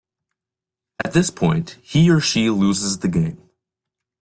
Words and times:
At 1.05 1.13
this 1.13 1.29
point, 1.29 1.77
he 1.83 2.09
or 2.09 2.19
she 2.19 2.49
loses 2.49 2.97
the 2.97 3.07
game. 3.07 3.37